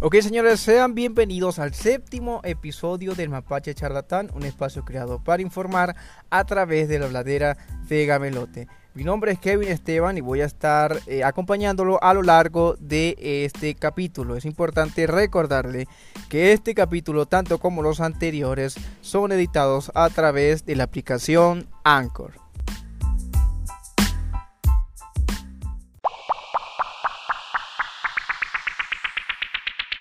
[0.00, 5.96] Ok, señores, sean bienvenidos al séptimo episodio del Mapache Charlatán, un espacio creado para informar
[6.30, 7.56] a través de la bladera
[7.88, 8.68] de Gamelote.
[8.94, 13.16] Mi nombre es Kevin Esteban y voy a estar eh, acompañándolo a lo largo de
[13.44, 14.36] este capítulo.
[14.36, 15.88] Es importante recordarle
[16.28, 22.47] que este capítulo, tanto como los anteriores, son editados a través de la aplicación Anchor.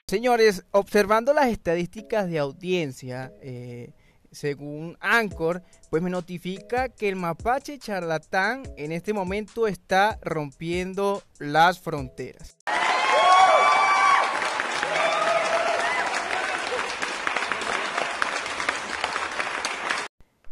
[0.09, 3.91] Señores, observando las estadísticas de audiencia, eh,
[4.31, 11.81] según Anchor, pues me notifica que el mapache charlatán en este momento está rompiendo las
[11.81, 12.55] fronteras.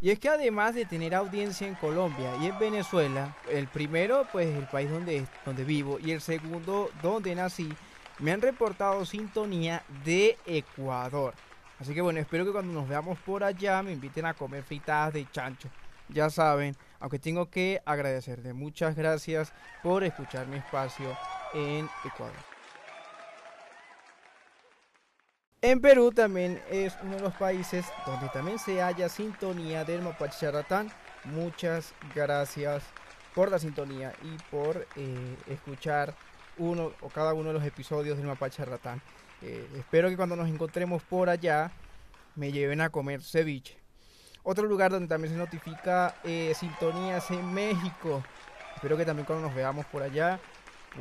[0.02, 4.54] Y es que además de tener audiencia en Colombia y en Venezuela, el primero pues
[4.54, 7.70] el país donde, donde vivo y el segundo donde nací,
[8.20, 11.34] me han reportado sintonía de Ecuador.
[11.80, 15.14] Así que bueno, espero que cuando nos veamos por allá me inviten a comer fritadas
[15.14, 15.70] de chancho.
[16.08, 18.54] Ya saben, aunque tengo que agradecerle.
[18.54, 19.52] Muchas gracias
[19.84, 21.18] por escuchar mi espacio
[21.54, 22.36] en Ecuador.
[25.62, 30.38] En Perú también es uno de los países donde también se halla sintonía del Mapache
[30.40, 30.92] Charatán.
[31.24, 32.84] Muchas gracias
[33.34, 36.14] por la sintonía y por eh, escuchar
[36.58, 39.02] uno o cada uno de los episodios del Mapache Ratán.
[39.42, 41.72] Eh, espero que cuando nos encontremos por allá
[42.36, 43.78] me lleven a comer ceviche.
[44.44, 48.24] Otro lugar donde también se notifica eh, sintonías en México.
[48.76, 50.40] Espero que también cuando nos veamos por allá,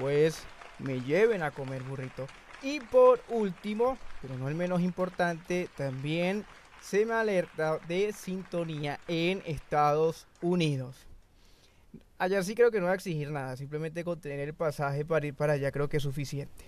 [0.01, 0.43] pues
[0.79, 2.27] me lleven a comer burrito.
[2.63, 6.47] Y por último, pero no el menos importante, también
[6.81, 11.07] se me alerta de sintonía en Estados Unidos.
[12.25, 15.27] Ayer sí creo que no va a exigir nada, simplemente con tener el pasaje para
[15.27, 16.65] ir para allá creo que es suficiente.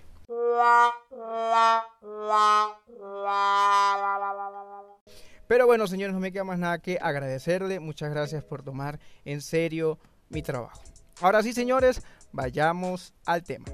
[5.47, 7.79] Pero bueno, señores, no me queda más nada que agradecerle.
[7.79, 9.97] Muchas gracias por tomar en serio
[10.29, 10.83] mi trabajo.
[11.21, 13.65] Ahora sí, señores, vayamos al tema.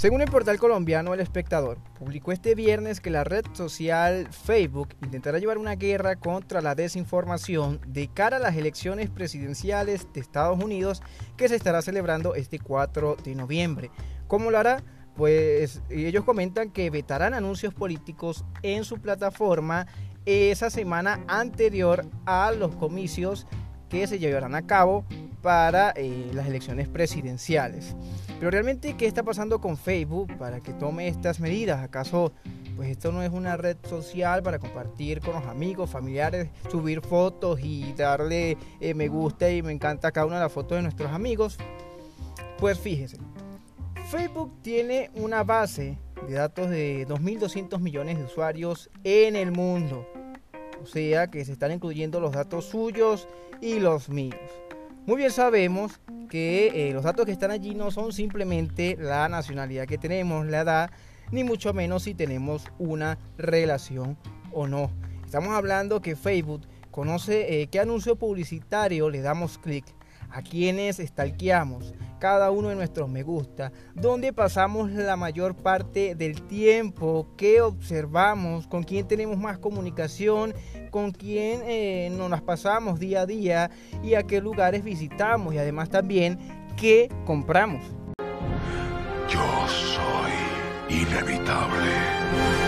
[0.00, 5.38] Según el portal colombiano El Espectador, publicó este viernes que la red social Facebook intentará
[5.38, 11.02] llevar una guerra contra la desinformación de cara a las elecciones presidenciales de Estados Unidos
[11.36, 13.90] que se estará celebrando este 4 de noviembre.
[14.26, 14.82] ¿Cómo lo hará?
[15.16, 19.86] Pues ellos comentan que vetarán anuncios políticos en su plataforma
[20.24, 23.46] esa semana anterior a los comicios
[23.90, 25.04] que se llevarán a cabo
[25.42, 27.94] para eh, las elecciones presidenciales.
[28.40, 31.84] Pero realmente, ¿qué está pasando con Facebook para que tome estas medidas?
[31.84, 32.32] ¿Acaso
[32.74, 37.60] pues esto no es una red social para compartir con los amigos, familiares, subir fotos
[37.62, 41.12] y darle eh, me gusta y me encanta cada una de las fotos de nuestros
[41.12, 41.58] amigos?
[42.58, 43.18] Pues fíjese,
[44.10, 50.08] Facebook tiene una base de datos de 2.200 millones de usuarios en el mundo.
[50.82, 53.28] O sea que se están incluyendo los datos suyos
[53.60, 54.40] y los míos.
[55.04, 59.86] Muy bien sabemos que eh, los datos que están allí no son simplemente la nacionalidad
[59.86, 60.90] que tenemos, la edad,
[61.32, 64.16] ni mucho menos si tenemos una relación
[64.52, 64.90] o no.
[65.24, 69.84] Estamos hablando que Facebook conoce eh, qué anuncio publicitario le damos clic
[70.30, 76.42] a quienes stalkeamos, cada uno de nuestros me gusta, donde pasamos la mayor parte del
[76.42, 80.54] tiempo, qué observamos, con quién tenemos más comunicación,
[80.90, 83.70] con quién eh, nos las pasamos día a día
[84.02, 86.38] y a qué lugares visitamos y además también
[86.76, 87.82] qué compramos.
[89.28, 92.59] Yo soy inevitable.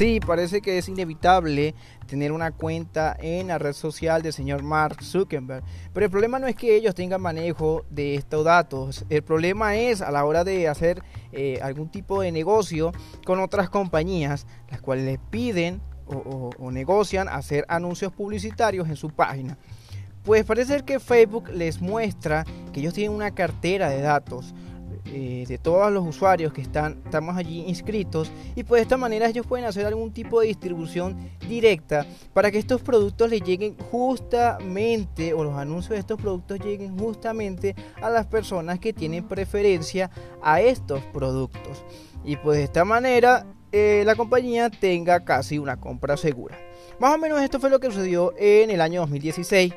[0.00, 1.74] Sí, parece que es inevitable
[2.06, 5.62] tener una cuenta en la red social del señor Mark Zuckerberg.
[5.92, 9.04] Pero el problema no es que ellos tengan manejo de estos datos.
[9.10, 11.02] El problema es a la hora de hacer
[11.32, 12.92] eh, algún tipo de negocio
[13.26, 19.10] con otras compañías, las cuales les piden o, o negocian hacer anuncios publicitarios en su
[19.10, 19.58] página.
[20.24, 24.54] Pues parece que Facebook les muestra que ellos tienen una cartera de datos
[25.12, 29.28] eh, de todos los usuarios que están, estamos allí inscritos y pues de esta manera
[29.28, 31.16] ellos pueden hacer algún tipo de distribución
[31.48, 36.96] directa para que estos productos les lleguen justamente o los anuncios de estos productos lleguen
[36.96, 40.10] justamente a las personas que tienen preferencia
[40.42, 41.84] a estos productos
[42.24, 46.56] y pues de esta manera eh, la compañía tenga casi una compra segura.
[47.00, 49.72] Más o menos esto fue lo que sucedió en el año 2016,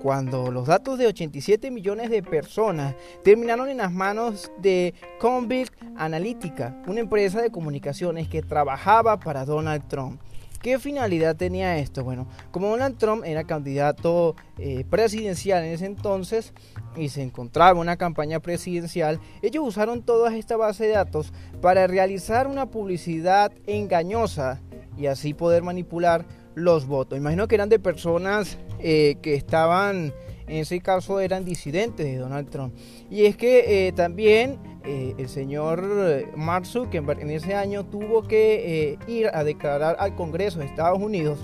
[0.00, 2.94] cuando los datos de 87 millones de personas
[3.24, 9.88] terminaron en las manos de Convict Analytica, una empresa de comunicaciones que trabajaba para Donald
[9.88, 10.20] Trump.
[10.62, 12.04] ¿Qué finalidad tenía esto?
[12.04, 16.52] Bueno, como Donald Trump era candidato eh, presidencial en ese entonces
[16.96, 21.88] y se encontraba en una campaña presidencial, ellos usaron toda esta base de datos para
[21.88, 24.60] realizar una publicidad engañosa
[24.96, 26.24] y así poder manipular
[26.58, 27.18] los votos.
[27.18, 30.12] Imagino que eran de personas eh, que estaban,
[30.46, 32.74] en ese caso eran disidentes de Donald Trump.
[33.10, 38.98] Y es que eh, también eh, el señor Mark Zuckerberg en ese año tuvo que
[39.06, 41.38] ir a declarar al Congreso de Estados Unidos,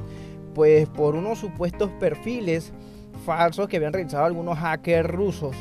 [0.55, 2.73] pues por unos supuestos perfiles
[3.25, 5.57] falsos que habían realizado algunos hackers rusos,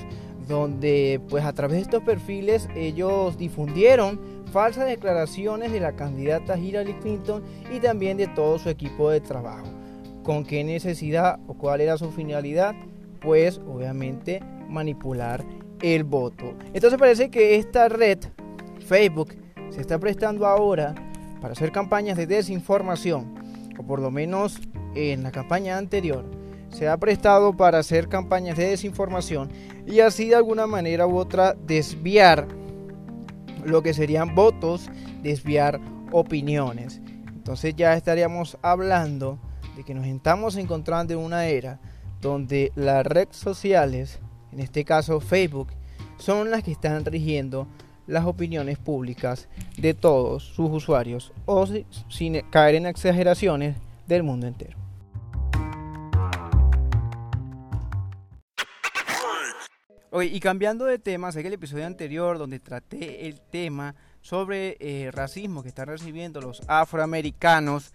[0.47, 4.19] donde pues a través de estos perfiles ellos difundieron
[4.53, 7.43] falsas declaraciones de la candidata Hillary Clinton
[7.75, 9.65] y también de todo su equipo de trabajo.
[10.23, 12.75] ¿Con qué necesidad o cuál era su finalidad?
[13.19, 15.43] Pues obviamente manipular
[15.81, 16.53] el voto.
[16.71, 18.19] Entonces parece que esta red,
[18.85, 19.35] Facebook,
[19.71, 20.93] se está prestando ahora
[21.41, 23.33] para hacer campañas de desinformación,
[23.79, 24.61] o por lo menos
[24.93, 26.25] en la campaña anterior,
[26.69, 29.49] se ha prestado para hacer campañas de desinformación
[29.87, 32.47] y así de alguna manera u otra desviar
[33.65, 34.89] lo que serían votos,
[35.21, 35.79] desviar
[36.11, 37.01] opiniones.
[37.27, 39.39] Entonces ya estaríamos hablando
[39.75, 41.79] de que nos estamos encontrando en una era
[42.21, 44.19] donde las redes sociales
[44.53, 45.69] en este caso Facebook,
[46.17, 47.67] son las que están rigiendo
[48.05, 51.65] las opiniones públicas de todos sus usuarios o
[52.09, 53.75] sin caer en exageraciones
[54.07, 54.82] del mundo entero.
[60.15, 64.77] Oye, y cambiando de tema, sé que el episodio anterior donde traté el tema sobre
[64.79, 67.93] eh, racismo que están recibiendo los afroamericanos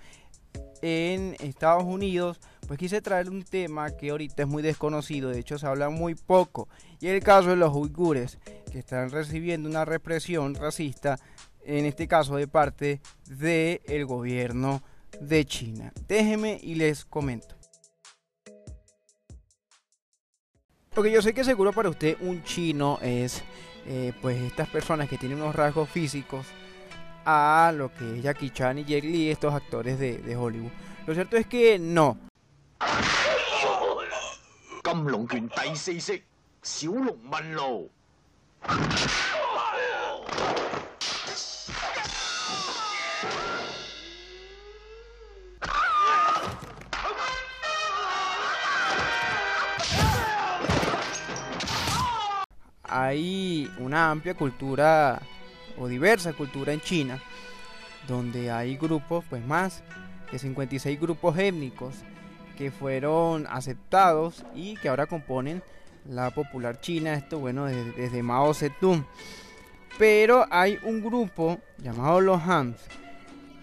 [0.83, 5.61] en Estados Unidos, pues quise traer un tema que ahorita es muy desconocido, de hecho
[5.61, 6.69] se habla muy poco,
[7.01, 8.39] y el caso de los uigures,
[8.73, 11.21] que están recibiendo una represión racista,
[11.65, 14.83] en este caso de parte del gobierno
[15.21, 15.93] de China.
[16.09, 17.58] Déjenme y les comento.
[20.99, 23.45] Porque yo sé que seguro para usted un chino es
[23.87, 26.45] eh, pues estas personas que tienen unos rasgos físicos
[27.25, 30.73] a lo que es Jackie Chan y Jet Li, estos actores de, de Hollywood.
[31.07, 32.19] Lo cierto es que no.
[52.89, 55.21] Hay una amplia cultura
[55.79, 57.23] o diversa cultura en China,
[58.07, 59.83] donde hay grupos, pues más
[60.33, 61.95] de 56 grupos étnicos
[62.57, 65.63] que fueron aceptados y que ahora componen
[66.09, 69.05] la popular China, esto bueno, desde, Mao Zedong.
[69.99, 72.77] Pero hay un grupo llamado los Hams,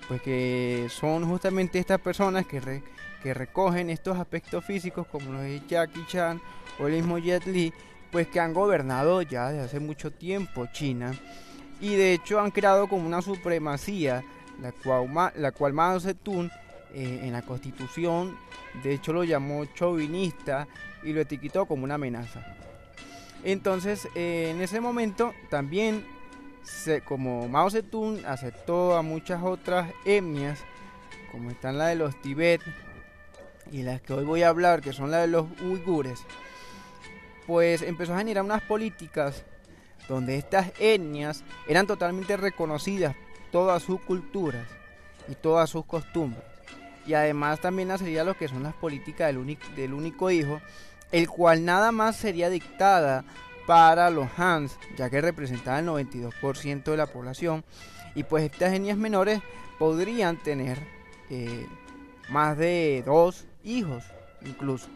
[0.07, 2.81] pues que son justamente estas personas que,
[3.23, 6.41] que recogen estos aspectos físicos como los de Jackie Chan
[6.79, 7.73] o el mismo Jet Li,
[8.15, 11.11] pues que han gobernado ya desde hace mucho tiempo China
[11.81, 14.23] y de hecho han creado como una supremacía,
[14.61, 16.49] la cual, la cual Mao Zedong
[16.93, 18.37] eh, en la constitución,
[18.81, 20.65] de hecho lo llamó chauvinista
[21.03, 22.55] y lo etiquetó como una amenaza.
[23.43, 26.05] Entonces, eh, en ese momento también,
[26.63, 30.59] se, como Mao Zedong aceptó a muchas otras etnias,
[31.33, 32.61] como están la de los Tibet
[33.73, 36.23] y las que hoy voy a hablar, que son las de los uigures,
[37.47, 39.43] pues empezó a generar unas políticas
[40.07, 43.15] donde estas etnias eran totalmente reconocidas,
[43.51, 44.67] todas sus culturas
[45.27, 46.43] y todas sus costumbres.
[47.07, 50.61] Y además también nacería lo que son las políticas del, único, del único hijo,
[51.11, 53.23] el cual nada más sería dictada
[53.67, 57.63] para los Hans, ya que representaban el 92% de la población.
[58.15, 59.41] Y pues estas etnias menores
[59.77, 60.79] podrían tener
[61.29, 61.67] eh,
[62.29, 64.03] más de dos hijos
[64.45, 64.87] incluso.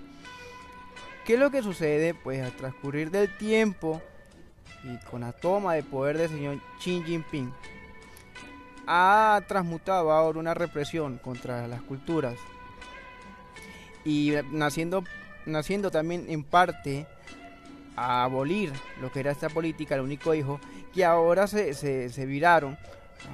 [1.29, 2.15] ¿Qué es lo que sucede?
[2.15, 4.01] Pues al transcurrir del tiempo,
[4.83, 7.53] y con la toma de poder del señor Xi Jinping,
[8.87, 12.33] ha transmutado ahora una represión contra las culturas
[14.03, 15.03] y naciendo,
[15.45, 17.05] naciendo también en parte
[17.95, 20.59] a abolir lo que era esta política, el único hijo,
[20.95, 22.75] que ahora se, se, viraron.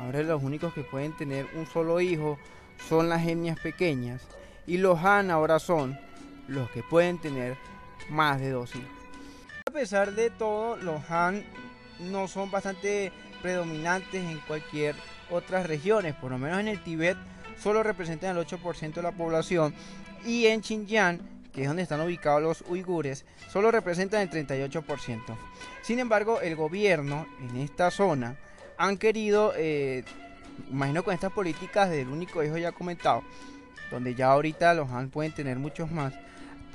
[0.02, 2.38] Ahora los únicos que pueden tener un solo hijo
[2.90, 4.22] son las etnias pequeñas
[4.68, 5.98] y los Han ahora son
[6.50, 7.56] los que pueden tener
[8.10, 9.06] más de dos hijos
[9.76, 11.44] pesar de todo, los Han
[12.00, 14.96] no son bastante predominantes en cualquier
[15.30, 17.18] otras regiones, por lo menos en el Tíbet
[17.62, 19.76] solo representan el 8% de la población.
[20.26, 21.20] Y en Xinjiang,
[21.52, 25.38] que es donde están ubicados los uigures, solo representan el 38%.
[25.82, 28.38] Sin embargo, el gobierno en esta zona
[28.78, 30.06] han querido, eh,
[30.72, 33.24] imagino con estas políticas del único hijo ya comentado,
[33.92, 36.14] donde ya ahorita los Han pueden tener muchos más,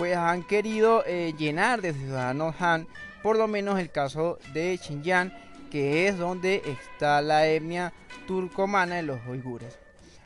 [0.00, 2.88] pues han querido eh, llenar de ciudadanos Han,
[3.22, 5.30] por lo menos el caso de Xinjiang,
[5.70, 7.92] que es donde está la etnia
[8.26, 9.78] turcomana de los uigures.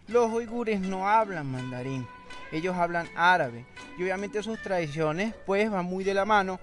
[0.07, 2.07] Los uigures no hablan mandarín,
[2.52, 3.64] ellos hablan árabe
[3.99, 6.61] y obviamente sus tradiciones pues van muy de la mano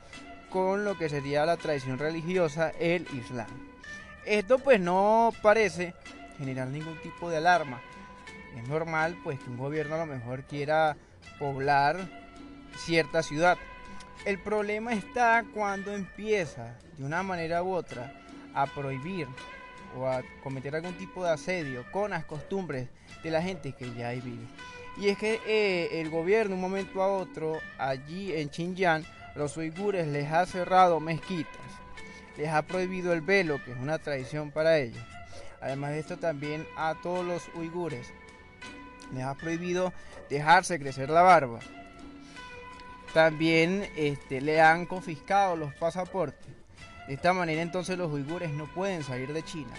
[0.50, 3.50] con lo que sería la tradición religiosa, el Islam.
[4.26, 5.96] Esto pues no parece
[6.38, 7.82] generar ningún tipo de alarma.
[8.56, 10.96] Es normal pues que un gobierno a lo mejor quiera
[11.40, 12.21] poblar
[12.78, 13.58] cierta ciudad.
[14.26, 18.14] El problema está cuando empieza de una manera u otra
[18.54, 19.28] a prohibir
[19.98, 22.88] o a cometer algún tipo de asedio con las costumbres
[23.24, 24.46] de la gente que ya ahí vive.
[24.98, 30.08] Y es que eh, el gobierno, un momento a otro, allí en Xinjiang, los uigures
[30.08, 31.56] les ha cerrado mezquitas,
[32.38, 35.02] les ha prohibido el velo, que es una tradición para ellos.
[35.62, 38.12] Además de esto, también a todos los uigures
[39.14, 39.94] les ha prohibido
[40.30, 41.60] dejarse crecer la barba.
[43.14, 46.48] También este, le han confiscado los pasaportes.
[47.08, 49.74] De esta manera entonces los uigures no pueden salir de China.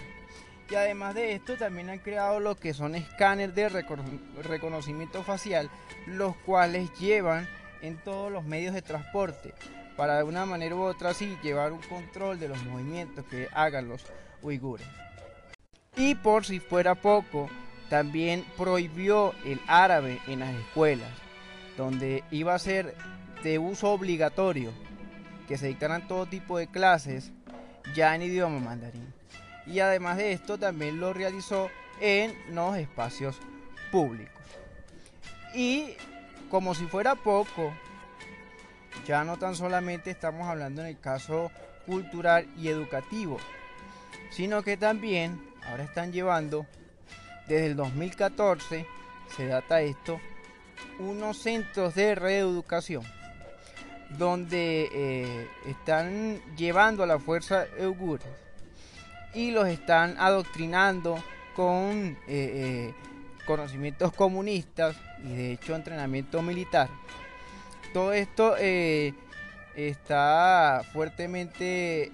[0.69, 5.69] Y además de esto también han creado lo que son escáneres de reconocimiento facial,
[6.07, 7.47] los cuales llevan
[7.81, 9.53] en todos los medios de transporte
[9.95, 13.89] para de una manera u otra así llevar un control de los movimientos que hagan
[13.89, 14.03] los
[14.41, 14.87] uigures.
[15.95, 17.49] Y por si fuera poco,
[17.89, 21.11] también prohibió el árabe en las escuelas,
[21.77, 22.95] donde iba a ser
[23.43, 24.71] de uso obligatorio
[25.47, 27.31] que se dictaran todo tipo de clases
[27.93, 29.13] ya en idioma mandarín.
[29.65, 31.69] Y además de esto también lo realizó
[31.99, 33.37] en los espacios
[33.91, 34.33] públicos.
[35.53, 35.95] Y
[36.49, 37.73] como si fuera poco,
[39.05, 41.51] ya no tan solamente estamos hablando en el caso
[41.85, 43.37] cultural y educativo,
[44.31, 46.65] sino que también ahora están llevando
[47.47, 48.85] desde el 2014,
[49.35, 50.19] se data esto,
[50.99, 53.03] unos centros de reeducación
[54.17, 58.25] donde eh, están llevando a la fuerza eugures
[59.33, 61.23] y los están adoctrinando
[61.55, 62.93] con eh, eh,
[63.45, 66.89] conocimientos comunistas y de hecho entrenamiento militar.
[67.93, 68.55] Todo esto
[69.75, 72.11] está fuertemente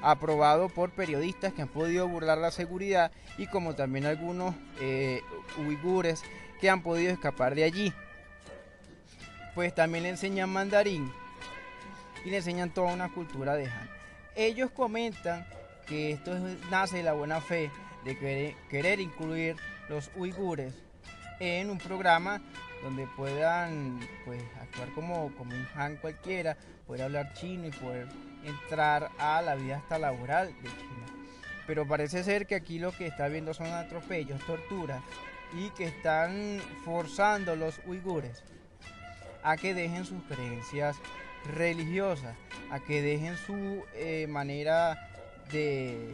[0.00, 4.54] aprobado por periodistas que han podido burlar la seguridad y como también algunos
[5.58, 6.22] uigures
[6.62, 7.92] que han podido escapar de allí
[9.54, 11.12] pues también le enseñan mandarín
[12.24, 13.90] y le enseñan toda una cultura de Han.
[14.34, 15.46] Ellos comentan
[15.86, 16.38] que esto
[16.70, 17.70] nace de la buena fe
[18.04, 19.56] de querer, incluir
[19.88, 20.74] los uigures
[21.40, 22.40] en un programa
[22.82, 28.08] donde puedan pues actuar como, como un Han cualquiera, poder hablar chino y poder
[28.44, 31.06] entrar a la vida hasta laboral de China.
[31.66, 35.02] Pero parece ser que aquí lo que está viendo son atropellos, torturas
[35.52, 38.42] y que están forzando los uigures
[39.42, 40.96] a que dejen sus creencias
[41.56, 42.36] religiosas,
[42.70, 45.08] a que dejen su eh, manera
[45.52, 46.12] de,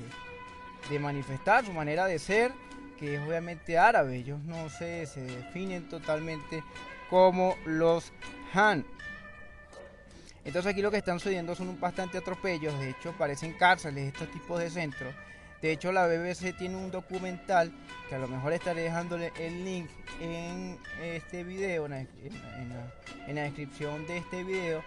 [1.00, 2.52] manifestar, su manera de ser,
[2.98, 4.16] que es obviamente árabe.
[4.16, 6.62] Ellos no se, se definen totalmente
[7.10, 8.12] como los
[8.52, 8.84] Han.
[10.44, 14.30] Entonces aquí lo que están sucediendo son un bastante atropellos, de hecho parecen cárceles estos
[14.30, 15.14] tipos de centros
[15.64, 17.72] de hecho, la BBC tiene un documental
[18.10, 19.88] que a lo mejor estaré dejándole el link
[20.20, 22.06] en este video, en
[23.34, 24.84] la, descripción de este video,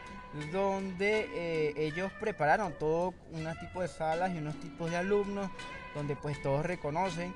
[0.52, 5.50] donde eh, ellos prepararon todo unos tipos de salas y unos tipos de alumnos,
[5.96, 7.34] donde pues todos reconocen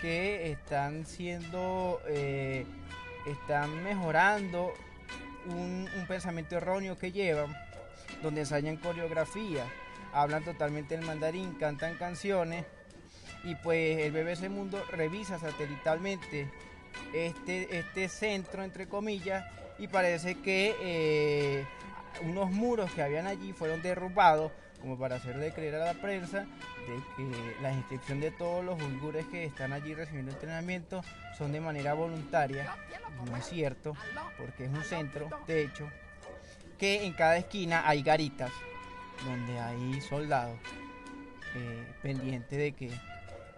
[0.00, 2.64] que están siendo, eh,
[3.26, 4.72] están mejorando
[5.44, 7.54] un, un pensamiento erróneo que llevan,
[8.22, 9.66] donde ensayan coreografía,
[10.14, 12.64] hablan totalmente el mandarín, cantan canciones
[13.44, 16.48] y pues el BBC Mundo revisa satelitalmente
[17.12, 19.44] este, este centro, entre comillas,
[19.78, 21.64] y parece que eh,
[22.22, 27.02] unos muros que habían allí fueron derrubados como para hacerle creer a la prensa de
[27.16, 31.02] que la inscripción de todos los uigures que están allí recibiendo entrenamiento
[31.36, 32.76] son de manera voluntaria.
[33.28, 33.94] No es cierto,
[34.38, 35.90] porque es un centro, de hecho,
[36.78, 38.52] que en cada esquina hay garitas
[39.24, 40.58] donde hay soldados
[41.56, 42.90] eh, pendientes de que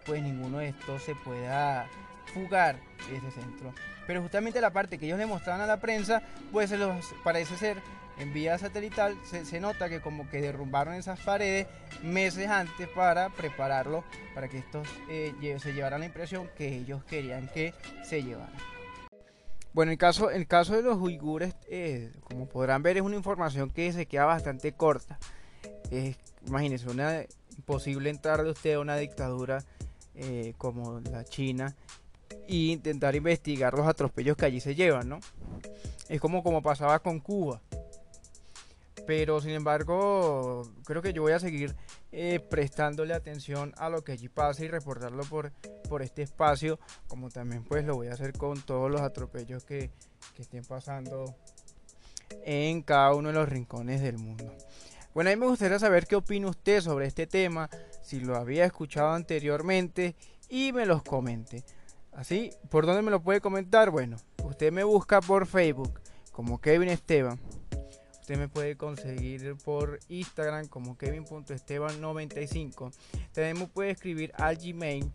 [0.05, 1.89] pues ninguno de estos se pueda
[2.33, 2.77] fugar
[3.09, 3.73] de ese centro.
[4.07, 7.57] Pero justamente la parte que ellos le mostraban a la prensa, pues se los parece
[7.57, 7.79] ser
[8.19, 11.67] en vía satelital, se, nota que como que derrumbaron esas paredes
[12.03, 14.05] meses antes para prepararlo,
[14.35, 17.73] para que estos eh, se llevaran la impresión que ellos querían que
[18.05, 18.53] se llevaran.
[19.73, 23.71] Bueno, el caso, el caso de los uigures, eh, como podrán ver, es una información
[23.71, 25.19] que se queda bastante corta.
[26.47, 27.23] imagínense, una
[27.57, 29.65] imposible entrar de usted a una dictadura
[30.15, 31.75] eh, como la China
[32.49, 35.21] e intentar investigar los atropellos que allí se llevan, ¿no?
[36.09, 37.61] Es como, como pasaba con Cuba.
[39.07, 41.75] Pero sin embargo, creo que yo voy a seguir
[42.13, 45.53] eh, prestándole atención a lo que allí pasa y reportarlo por,
[45.89, 49.91] por este espacio, como también pues lo voy a hacer con todos los atropellos que,
[50.35, 51.35] que estén pasando
[52.45, 54.53] en cada uno de los rincones del mundo.
[55.15, 57.69] Bueno, a mí me gustaría saber qué opina usted sobre este tema,
[58.11, 60.17] si lo había escuchado anteriormente
[60.49, 61.63] y me los comente.
[62.11, 63.91] Así, ¿por dónde me lo puede comentar?
[63.91, 66.01] Bueno, usted me busca por Facebook
[66.33, 67.39] como Kevin Esteban.
[68.21, 72.93] Usted me puede conseguir por Instagram como kevin.esteban95.
[73.33, 75.13] También me puede escribir al Gmail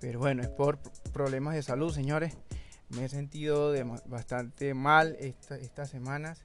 [0.00, 0.78] pero bueno, es por
[1.12, 2.36] problemas de salud, señores.
[2.88, 3.72] Me he sentido
[4.06, 6.42] bastante mal estas semanas.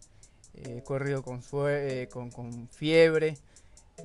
[0.53, 3.37] He corrido con, eh, con, con fiebre,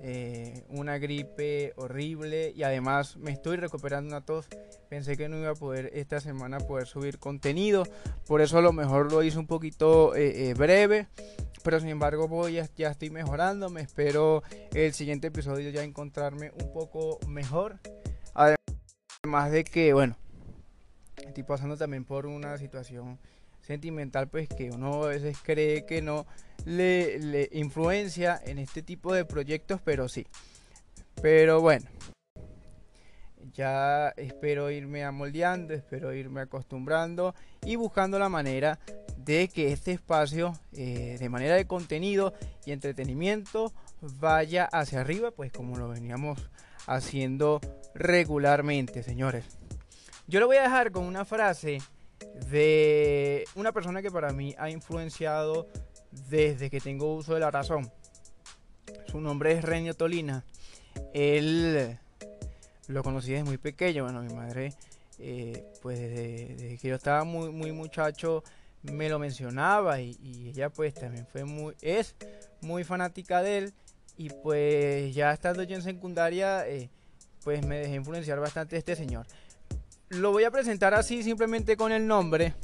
[0.02, 4.46] eh, una gripe horrible y además me estoy recuperando una tos.
[4.88, 7.84] Pensé que no iba a poder esta semana poder subir contenido,
[8.26, 11.08] por eso a lo mejor lo hice un poquito eh, breve,
[11.62, 13.70] pero sin embargo voy ya, ya estoy mejorando.
[13.70, 14.42] Me espero
[14.72, 17.78] el siguiente episodio ya encontrarme un poco mejor.
[18.34, 20.16] Además de que, bueno,
[21.16, 23.18] estoy pasando también por una situación
[23.70, 26.26] sentimental pues que uno a veces cree que no
[26.64, 30.26] le, influencia en este tipo de proyectos pero sí.
[31.22, 31.88] Pero bueno
[33.52, 38.80] ya espero irme amoldeando espero irme acostumbrando y buscando la manera
[39.16, 42.34] de que este espacio eh, de manera de contenido
[42.66, 46.50] y entretenimiento vaya hacia arriba pues como lo veníamos
[46.86, 47.60] haciendo
[47.94, 49.44] regularmente señores.
[50.26, 51.78] Yo lo voy a dejar con una frase
[52.50, 55.68] de una persona que para mí ha influenciado
[56.28, 57.90] desde que tengo uso de la razón.
[59.06, 60.44] Su nombre es Reño Tolina.
[61.12, 61.98] Él
[62.88, 64.04] lo conocí desde muy pequeño.
[64.04, 64.74] Bueno, mi madre,
[65.18, 68.42] eh, pues desde, que yo estaba muy, muy muchacho,
[68.82, 70.16] me lo mencionaba y,
[70.48, 72.16] ella pues también fue muy, es
[72.60, 73.74] muy fanática de él.
[74.16, 76.90] Y pues ya estando yo en secundaria, eh,
[77.42, 79.26] pues me dejé influenciar bastante este señor
[80.10, 82.54] lo voy a presentar así simplemente con el nombre.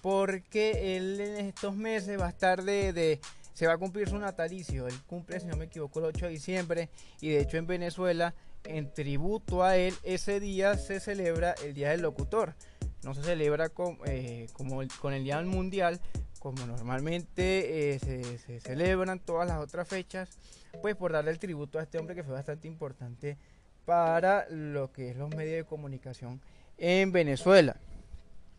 [0.00, 3.20] Porque él en estos meses va a estar de,
[3.52, 4.86] se va a cumplir su natalicio.
[4.86, 6.90] Él cumple, si no me equivoco, el 8 de diciembre.
[7.20, 11.90] Y de hecho en Venezuela, en tributo a él, ese día se celebra el Día
[11.90, 12.54] del Locutor.
[13.02, 16.00] No se celebra con, eh, como con el Día Mundial,
[16.38, 20.38] como normalmente eh, se, se, celebran todas las otras fechas.
[20.82, 23.38] Pues por darle el tributo a este hombre que fue bastante importante
[23.84, 26.40] para lo que es los medios de comunicación
[26.78, 27.76] en Venezuela.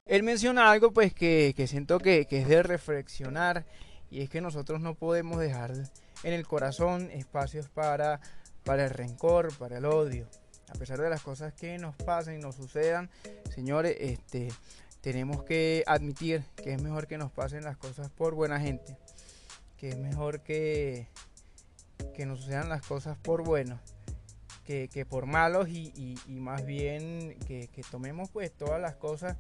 [0.05, 3.65] Él menciona algo pues que, siento que, es de reflexionar
[4.11, 5.73] y es que nosotros no podemos dejar
[6.23, 8.19] en el corazón espacios para,
[8.63, 10.27] para el rencor, para el odio.
[10.69, 13.09] A pesar de las cosas que nos pasen y nos sucedan,
[13.53, 14.49] señores, este,
[15.01, 18.97] tenemos que admitir que es mejor que nos pasen las cosas por buena gente,
[19.77, 21.07] que es mejor que,
[22.15, 23.79] que nos sucedan las cosas por bueno
[24.65, 29.37] que, por malos y, más bien que, tomemos pues todas las cosas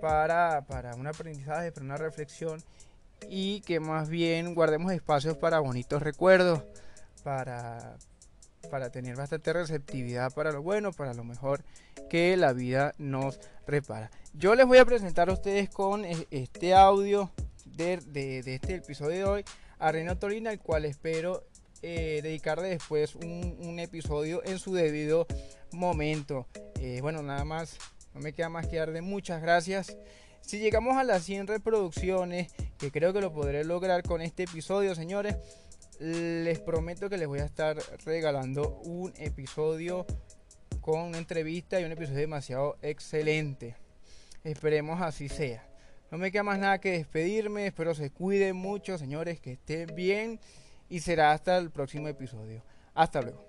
[0.00, 0.64] para,
[0.96, 2.62] un aprendizaje, para una reflexión
[3.28, 6.62] y que más bien guardemos espacios para bonitos recuerdos,
[7.24, 7.96] para,
[8.70, 11.62] para tener bastante receptividad para lo bueno, para lo mejor
[12.08, 14.10] que la vida nos repara.
[14.32, 17.30] Yo les voy a presentar a ustedes con e, este audio
[17.64, 19.44] de, de este episodio de hoy
[19.78, 21.44] a Reino Torina, el cual espero
[21.82, 25.26] eh, dedicarle después un, episodio en su debido
[25.72, 26.46] momento.
[26.80, 27.76] Eh, bueno, nada más,
[28.14, 29.96] no me queda más que dar de muchas gracias.
[30.40, 34.94] Si llegamos a las 100 reproducciones, que creo que lo podré lograr con este episodio,
[34.94, 35.36] señores,
[35.98, 40.06] les prometo que les voy a estar regalando un episodio
[40.80, 43.76] con entrevista y un episodio demasiado excelente.
[44.44, 45.64] Esperemos así sea.
[46.10, 47.66] No me queda más nada que despedirme.
[47.66, 50.40] Espero se cuiden mucho, señores, que estén bien
[50.92, 52.60] y será hasta el próximo episodio.
[52.94, 53.40] Hasta luego.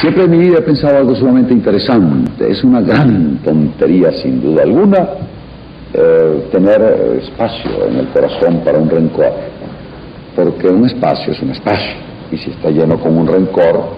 [0.00, 2.50] Siempre en mi vida he pensado algo sumamente interesante.
[2.50, 5.10] Es una gran tontería, sin duda alguna,
[5.94, 6.82] eh, tener
[7.22, 9.32] espacio en el corazón para un rencor.
[10.34, 11.94] Porque un espacio es un espacio.
[12.32, 13.90] Y si está lleno con un rencor,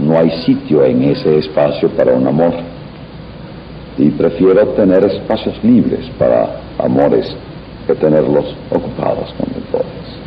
[0.00, 2.54] no hay sitio en ese espacio para un amor.
[3.96, 7.32] Y prefiero tener espacios libres para amores
[7.90, 10.19] que tenerlos ocupados con rencores.